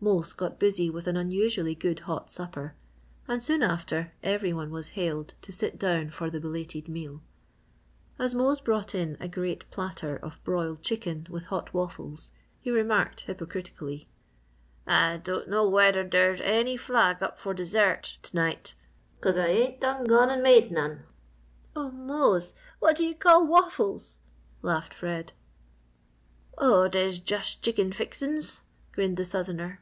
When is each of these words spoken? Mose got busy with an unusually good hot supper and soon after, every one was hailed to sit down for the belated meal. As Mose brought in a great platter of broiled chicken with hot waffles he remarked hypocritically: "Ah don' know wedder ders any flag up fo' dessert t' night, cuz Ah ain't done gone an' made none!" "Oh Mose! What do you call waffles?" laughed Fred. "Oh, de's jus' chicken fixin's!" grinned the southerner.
Mose 0.00 0.32
got 0.32 0.60
busy 0.60 0.88
with 0.88 1.08
an 1.08 1.16
unusually 1.16 1.74
good 1.74 1.98
hot 1.98 2.30
supper 2.30 2.76
and 3.26 3.42
soon 3.42 3.64
after, 3.64 4.12
every 4.22 4.52
one 4.52 4.70
was 4.70 4.90
hailed 4.90 5.34
to 5.42 5.50
sit 5.50 5.76
down 5.76 6.10
for 6.10 6.30
the 6.30 6.38
belated 6.38 6.86
meal. 6.86 7.20
As 8.16 8.32
Mose 8.32 8.60
brought 8.60 8.94
in 8.94 9.16
a 9.18 9.26
great 9.26 9.68
platter 9.72 10.14
of 10.16 10.40
broiled 10.44 10.84
chicken 10.84 11.26
with 11.28 11.46
hot 11.46 11.74
waffles 11.74 12.30
he 12.60 12.70
remarked 12.70 13.22
hypocritically: 13.22 14.08
"Ah 14.86 15.18
don' 15.20 15.50
know 15.50 15.68
wedder 15.68 16.04
ders 16.04 16.40
any 16.42 16.76
flag 16.76 17.20
up 17.20 17.36
fo' 17.36 17.52
dessert 17.52 18.18
t' 18.22 18.30
night, 18.38 18.76
cuz 19.20 19.36
Ah 19.36 19.40
ain't 19.46 19.80
done 19.80 20.04
gone 20.04 20.30
an' 20.30 20.44
made 20.44 20.70
none!" 20.70 21.02
"Oh 21.74 21.90
Mose! 21.90 22.52
What 22.78 22.96
do 22.98 23.04
you 23.04 23.16
call 23.16 23.48
waffles?" 23.48 24.20
laughed 24.62 24.94
Fred. 24.94 25.32
"Oh, 26.56 26.86
de's 26.86 27.18
jus' 27.18 27.56
chicken 27.56 27.90
fixin's!" 27.92 28.62
grinned 28.92 29.16
the 29.16 29.24
southerner. 29.26 29.80